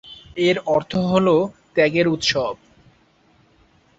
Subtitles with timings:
[0.39, 1.35] এর অর্থ হলো
[1.75, 2.55] ‘ত্যাগের উৎসব’।